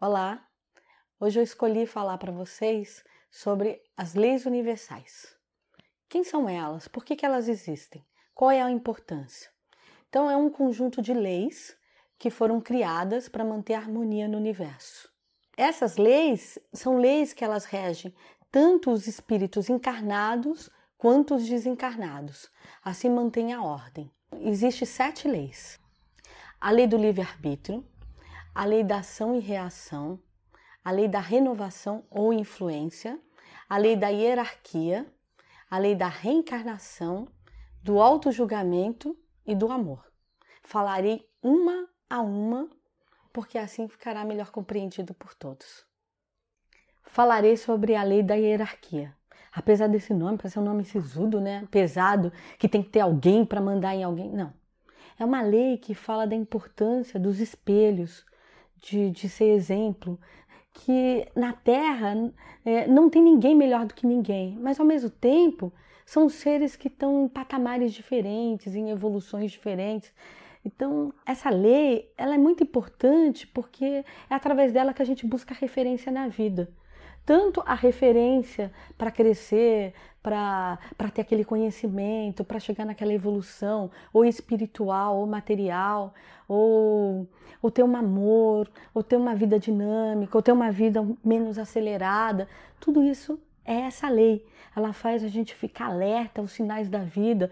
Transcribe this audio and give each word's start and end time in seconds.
Olá! 0.00 0.46
Hoje 1.18 1.40
eu 1.40 1.42
escolhi 1.42 1.84
falar 1.84 2.18
para 2.18 2.30
vocês 2.30 3.02
sobre 3.32 3.82
as 3.96 4.14
leis 4.14 4.46
universais. 4.46 5.36
Quem 6.08 6.22
são 6.22 6.48
elas? 6.48 6.86
Por 6.86 7.04
que, 7.04 7.16
que 7.16 7.26
elas 7.26 7.48
existem? 7.48 8.06
Qual 8.32 8.48
é 8.48 8.62
a 8.62 8.70
importância? 8.70 9.50
Então, 10.08 10.30
é 10.30 10.36
um 10.36 10.50
conjunto 10.50 11.02
de 11.02 11.12
leis 11.12 11.76
que 12.16 12.30
foram 12.30 12.60
criadas 12.60 13.28
para 13.28 13.44
manter 13.44 13.74
a 13.74 13.78
harmonia 13.78 14.28
no 14.28 14.38
universo. 14.38 15.10
Essas 15.56 15.96
leis 15.96 16.60
são 16.72 16.98
leis 16.98 17.32
que 17.32 17.42
elas 17.42 17.64
regem 17.64 18.14
tanto 18.52 18.92
os 18.92 19.08
espíritos 19.08 19.68
encarnados 19.68 20.70
quanto 20.96 21.34
os 21.34 21.44
desencarnados. 21.44 22.48
Assim 22.84 23.10
mantém 23.10 23.52
a 23.52 23.64
ordem. 23.64 24.08
Existem 24.42 24.86
sete 24.86 25.26
leis. 25.26 25.80
A 26.60 26.70
lei 26.70 26.86
do 26.86 26.96
livre-arbítrio, 26.96 27.84
a 28.54 28.64
lei 28.64 28.82
da 28.82 28.98
ação 28.98 29.34
e 29.34 29.40
reação, 29.40 30.18
a 30.84 30.90
lei 30.90 31.08
da 31.08 31.20
renovação 31.20 32.04
ou 32.10 32.32
influência, 32.32 33.18
a 33.68 33.76
lei 33.76 33.96
da 33.96 34.08
hierarquia, 34.08 35.06
a 35.70 35.78
lei 35.78 35.94
da 35.94 36.08
reencarnação, 36.08 37.28
do 37.82 38.00
auto-julgamento 38.00 39.16
e 39.46 39.54
do 39.54 39.70
amor. 39.70 40.04
Falarei 40.62 41.26
uma 41.42 41.88
a 42.08 42.20
uma, 42.20 42.68
porque 43.32 43.58
assim 43.58 43.88
ficará 43.88 44.24
melhor 44.24 44.50
compreendido 44.50 45.14
por 45.14 45.34
todos. 45.34 45.86
Falarei 47.04 47.56
sobre 47.56 47.94
a 47.94 48.02
lei 48.02 48.22
da 48.22 48.34
hierarquia. 48.34 49.14
Apesar 49.52 49.88
desse 49.88 50.12
nome, 50.12 50.38
parece 50.38 50.58
um 50.58 50.62
nome 50.62 50.84
sisudo, 50.84 51.40
né? 51.40 51.66
Pesado, 51.70 52.32
que 52.58 52.68
tem 52.68 52.82
que 52.82 52.90
ter 52.90 53.00
alguém 53.00 53.44
para 53.44 53.60
mandar 53.60 53.94
em 53.94 54.04
alguém. 54.04 54.30
Não. 54.30 54.52
É 55.18 55.24
uma 55.24 55.42
lei 55.42 55.78
que 55.78 55.94
fala 55.94 56.26
da 56.26 56.36
importância 56.36 57.18
dos 57.18 57.40
espelhos, 57.40 58.24
de, 58.80 59.10
de 59.10 59.28
ser 59.28 59.52
exemplo, 59.54 60.18
que 60.72 61.26
na 61.34 61.52
Terra 61.52 62.14
é, 62.64 62.86
não 62.86 63.10
tem 63.10 63.22
ninguém 63.22 63.54
melhor 63.54 63.86
do 63.86 63.94
que 63.94 64.06
ninguém, 64.06 64.56
mas 64.60 64.78
ao 64.78 64.86
mesmo 64.86 65.10
tempo 65.10 65.72
são 66.06 66.28
seres 66.28 66.76
que 66.76 66.88
estão 66.88 67.24
em 67.24 67.28
patamares 67.28 67.92
diferentes, 67.92 68.74
em 68.74 68.90
evoluções 68.90 69.50
diferentes. 69.50 70.12
Então, 70.64 71.12
essa 71.26 71.50
lei 71.50 72.10
ela 72.16 72.34
é 72.34 72.38
muito 72.38 72.62
importante 72.62 73.46
porque 73.46 73.84
é 73.84 74.04
através 74.30 74.72
dela 74.72 74.94
que 74.94 75.02
a 75.02 75.04
gente 75.04 75.26
busca 75.26 75.54
referência 75.54 76.10
na 76.10 76.28
vida 76.28 76.70
tanto 77.24 77.62
a 77.66 77.74
referência 77.74 78.72
para 78.96 79.10
crescer, 79.10 79.94
para 80.22 80.78
ter 81.12 81.22
aquele 81.22 81.44
conhecimento, 81.44 82.44
para 82.44 82.58
chegar 82.58 82.84
naquela 82.84 83.12
evolução, 83.12 83.90
ou 84.12 84.24
espiritual, 84.24 85.18
ou 85.18 85.26
material, 85.26 86.14
ou, 86.46 87.26
ou 87.62 87.70
ter 87.70 87.82
um 87.82 87.96
amor, 87.96 88.68
ou 88.92 89.02
ter 89.02 89.16
uma 89.16 89.34
vida 89.34 89.58
dinâmica, 89.58 90.36
ou 90.36 90.42
ter 90.42 90.52
uma 90.52 90.70
vida 90.70 91.06
menos 91.24 91.58
acelerada. 91.58 92.48
Tudo 92.80 93.02
isso 93.02 93.38
é 93.68 93.82
essa 93.82 94.08
lei. 94.08 94.44
Ela 94.74 94.94
faz 94.94 95.22
a 95.22 95.28
gente 95.28 95.54
ficar 95.54 95.86
alerta 95.86 96.40
aos 96.40 96.52
sinais 96.52 96.88
da 96.88 97.00
vida, 97.00 97.50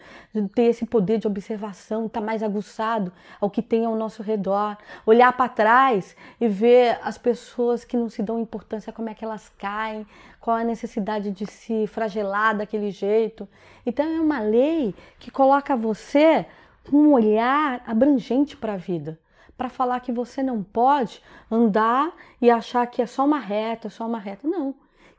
ter 0.55 0.63
esse 0.63 0.87
poder 0.87 1.19
de 1.19 1.27
observação, 1.27 2.07
estar 2.07 2.21
tá 2.21 2.27
mais 2.27 2.43
aguçado 2.43 3.13
ao 3.39 3.51
que 3.51 3.61
tem 3.61 3.85
ao 3.85 3.95
nosso 3.95 4.23
redor, 4.23 4.79
olhar 5.05 5.33
para 5.37 5.49
trás 5.49 6.17
e 6.41 6.49
ver 6.49 6.99
as 7.03 7.19
pessoas 7.19 7.85
que 7.85 7.97
não 7.97 8.09
se 8.09 8.23
dão 8.23 8.41
importância, 8.41 8.93
como 8.93 9.11
é 9.11 9.15
que 9.15 9.25
elas 9.25 9.51
caem, 9.59 10.07
qual 10.41 10.57
a 10.57 10.65
necessidade 10.65 11.31
de 11.31 11.47
se 11.47 11.87
fragelar 11.87 12.57
daquele 12.57 12.91
jeito. 12.91 13.47
Então 13.85 14.07
é 14.07 14.21
uma 14.21 14.41
lei 14.41 14.95
que 15.19 15.31
coloca 15.31 15.77
você 15.77 16.47
com 16.89 16.97
um 16.97 17.13
olhar 17.13 17.83
abrangente 17.87 18.57
para 18.57 18.75
a 18.75 18.79
vida 18.79 19.19
para 19.59 19.71
falar 19.71 20.01
que 20.01 20.13
você 20.13 20.43
não 20.43 20.63
pode 20.63 21.23
andar 21.51 22.13
e 22.43 22.51
achar 22.51 22.87
que 22.87 23.01
é 23.01 23.07
só 23.07 23.25
uma 23.25 23.39
reta, 23.39 23.89
só 23.89 24.07
uma 24.07 24.19
reta. 24.19 24.47
Não 24.47 24.75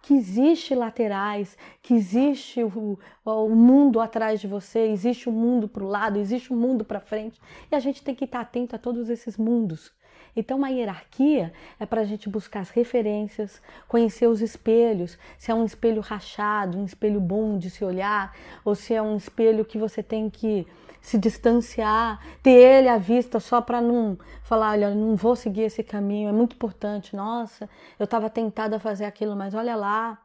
que 0.08 0.13
existe 0.13 0.73
laterais, 0.73 1.58
que 1.81 1.94
existe 1.94 2.63
o, 2.63 2.97
o 3.25 3.50
mundo 3.50 4.00
atrás 4.00 4.39
de 4.39 4.47
você, 4.47 4.88
existe 4.88 5.27
o 5.27 5.33
mundo 5.33 5.67
para 5.67 5.83
o 5.83 5.87
lado, 5.87 6.17
existe 6.17 6.54
o 6.54 6.55
mundo 6.55 6.86
para 6.86 7.02
frente, 7.02 7.42
e 7.70 7.76
a 7.76 7.80
gente 7.82 8.02
tem 8.02 8.15
que 8.15 8.23
estar 8.23 8.39
atento 8.39 8.73
a 8.73 8.80
todos 8.80 9.09
esses 9.09 9.36
mundos. 9.36 9.92
Então, 10.37 10.58
uma 10.58 10.70
hierarquia 10.70 11.52
é 11.80 11.86
para 11.86 12.02
a 12.02 12.03
gente 12.03 12.30
buscar 12.30 12.59
as 12.59 12.70
referências, 12.70 13.59
conhecer 13.87 14.27
os 14.27 14.39
espelhos, 14.39 15.17
se 15.36 15.49
é 15.49 15.55
um 15.55 15.65
espelho 15.65 15.99
rachado, 15.99 16.77
um 16.77 16.86
espelho 16.86 17.20
bom 17.20 17.58
de 17.58 17.71
se 17.71 17.83
olhar, 17.83 18.36
ou 18.64 18.76
se 18.76 18.93
é 18.93 19.02
um 19.02 19.17
espelho 19.17 19.65
que 19.65 19.80
você 19.80 20.03
tem 20.03 20.30
que 20.30 20.67
se 21.02 21.17
distanciar, 21.17 22.21
ter 22.43 22.52
ele 22.52 22.87
à 22.87 22.99
vista 22.99 23.39
só 23.39 23.61
para 23.61 23.81
não 23.81 24.15
falar, 24.43 24.73
olha, 24.73 24.93
não 24.93 25.15
vou 25.15 25.36
seguir 25.36 25.61
esse 25.61 25.81
caminho, 25.81 26.30
é 26.30 26.31
muito 26.31 26.55
importante. 26.55 27.15
Nossa, 27.15 27.67
eu 27.97 28.03
estava 28.03 28.30
tentada 28.30 28.76
a 28.76 28.80
fazer 28.80 29.05
aquilo, 29.05 29.36
mas 29.36 29.55
olha 29.55 29.76
lá. 29.76 30.21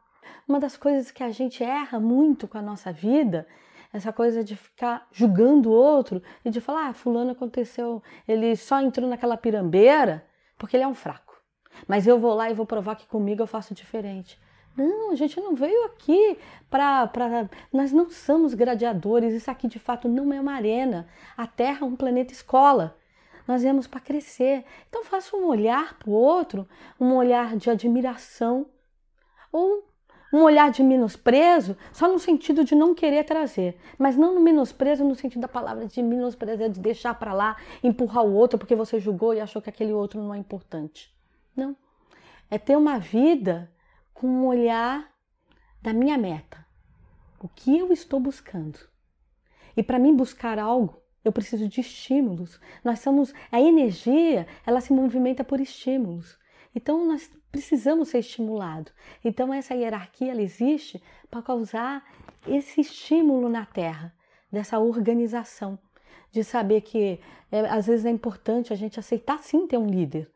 Uma 0.47 0.59
das 0.59 0.77
coisas 0.77 1.09
que 1.09 1.23
a 1.23 1.31
gente 1.31 1.63
erra 1.63 1.99
muito 1.99 2.47
com 2.47 2.57
a 2.59 2.61
nossa 2.61 2.91
vida, 2.91 3.47
essa 3.93 4.11
coisa 4.11 4.43
de 4.43 4.55
ficar 4.55 5.07
julgando 5.11 5.69
o 5.69 5.73
outro 5.73 6.21
e 6.43 6.49
de 6.49 6.59
falar, 6.59 6.87
ah, 6.87 6.93
fulano 6.93 7.31
aconteceu, 7.31 8.01
ele 8.27 8.55
só 8.55 8.81
entrou 8.81 9.07
naquela 9.07 9.37
pirambeira 9.37 10.25
porque 10.57 10.75
ele 10.75 10.83
é 10.83 10.87
um 10.87 10.95
fraco. 10.95 11.39
Mas 11.87 12.07
eu 12.07 12.17
vou 12.17 12.33
lá 12.33 12.49
e 12.49 12.53
vou 12.53 12.65
provar 12.65 12.95
que 12.95 13.05
comigo 13.05 13.43
eu 13.43 13.47
faço 13.47 13.73
diferente. 13.73 14.41
Não, 14.75 15.11
a 15.11 15.15
gente 15.15 15.39
não 15.39 15.53
veio 15.53 15.85
aqui 15.85 16.37
para. 16.69 17.05
Pra... 17.07 17.47
Nós 17.71 17.91
não 17.91 18.09
somos 18.09 18.55
gladiadores, 18.55 19.33
isso 19.33 19.51
aqui 19.51 19.67
de 19.67 19.77
fato 19.77 20.09
não 20.09 20.33
é 20.33 20.41
uma 20.41 20.53
arena. 20.53 21.07
A 21.37 21.45
Terra 21.45 21.79
é 21.81 21.85
um 21.85 21.95
planeta 21.95 22.33
escola. 22.33 22.97
Nós 23.47 23.61
viemos 23.61 23.85
para 23.85 23.99
crescer. 23.99 24.65
Então 24.89 25.03
faça 25.03 25.35
um 25.35 25.45
olhar 25.45 25.97
para 25.99 26.09
o 26.09 26.13
outro, 26.13 26.67
um 26.99 27.13
olhar 27.13 27.55
de 27.55 27.69
admiração 27.69 28.65
ou 29.51 29.87
um 30.33 30.41
olhar 30.41 30.71
de 30.71 30.81
menosprezo, 30.81 31.77
só 31.93 32.11
no 32.11 32.17
sentido 32.17 32.65
de 32.65 32.73
não 32.73 32.95
querer 32.95 33.23
trazer, 33.23 33.77
mas 33.99 34.17
não 34.17 34.33
no 34.33 34.41
menosprezo 34.41 35.03
no 35.03 35.13
sentido 35.13 35.41
da 35.41 35.47
palavra 35.47 35.85
de 35.85 36.01
menosprezo, 36.01 36.69
de 36.69 36.79
deixar 36.79 37.13
para 37.13 37.33
lá, 37.33 37.55
empurrar 37.83 38.25
o 38.25 38.33
outro 38.33 38.57
porque 38.57 38.75
você 38.75 38.99
julgou 38.99 39.35
e 39.35 39.39
achou 39.39 39.61
que 39.61 39.69
aquele 39.69 39.93
outro 39.93 40.19
não 40.19 40.33
é 40.33 40.37
importante. 40.39 41.15
Não. 41.55 41.77
É 42.49 42.57
ter 42.57 42.75
uma 42.75 42.97
vida 42.97 43.71
com 44.11 44.27
um 44.27 44.47
olhar 44.47 45.07
da 45.79 45.93
minha 45.93 46.17
meta. 46.17 46.65
O 47.39 47.47
que 47.47 47.77
eu 47.77 47.93
estou 47.93 48.19
buscando? 48.19 48.79
E 49.77 49.83
para 49.83 49.99
mim 49.99 50.15
buscar 50.15 50.57
algo, 50.57 51.01
eu 51.23 51.31
preciso 51.31 51.67
de 51.67 51.81
estímulos. 51.81 52.59
Nós 52.83 52.99
somos 52.99 53.33
a 53.51 53.61
energia, 53.61 54.47
ela 54.65 54.81
se 54.81 54.91
movimenta 54.93 55.43
por 55.43 55.59
estímulos. 55.59 56.37
Então 56.75 57.05
nós 57.05 57.29
precisamos 57.53 58.09
ser 58.09 58.17
estimulados. 58.17 58.91
Então 59.23 59.53
essa 59.53 59.75
hierarquia 59.75 60.31
ela 60.31 60.41
existe 60.41 61.01
para 61.29 61.43
causar 61.43 62.03
esse 62.47 62.81
estímulo 62.81 63.47
na 63.47 63.63
Terra, 63.63 64.11
dessa 64.51 64.79
organização, 64.79 65.77
de 66.31 66.43
saber 66.43 66.81
que 66.81 67.19
é, 67.51 67.59
às 67.69 67.85
vezes 67.85 68.05
é 68.05 68.09
importante 68.09 68.73
a 68.73 68.75
gente 68.75 68.99
aceitar 68.99 69.37
sim 69.37 69.67
ter 69.67 69.77
um 69.77 69.85
líder, 69.85 70.31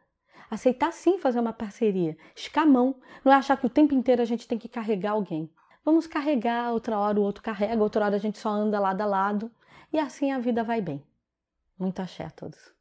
aceitar 0.50 0.94
sim 0.94 1.18
fazer 1.18 1.40
uma 1.40 1.52
parceria, 1.52 2.16
escamão, 2.36 2.96
não 3.26 3.34
é 3.34 3.36
achar 3.36 3.58
que 3.58 3.66
o 3.66 3.70
tempo 3.70 3.96
inteiro 3.96 4.22
a 4.22 4.26
gente 4.26 4.48
tem 4.48 4.60
que 4.60 4.70
carregar 4.70 5.12
alguém. 5.14 5.50
Vamos 5.84 6.06
carregar, 6.06 6.72
outra 6.72 7.00
hora 7.00 7.20
o 7.20 7.24
outro 7.24 7.42
carrega, 7.42 7.82
outra 7.82 8.06
hora 8.06 8.16
a 8.16 8.20
gente 8.20 8.38
só 8.38 8.50
anda 8.50 8.80
lado 8.80 9.02
a 9.02 9.06
lado 9.06 9.52
e 9.92 9.98
assim 9.98 10.32
a 10.32 10.38
vida 10.38 10.64
vai 10.64 10.82
bem. 10.82 11.04
Muito 11.80 12.00
axé 12.00 12.26
a 12.26 12.30
todos. 12.30 12.77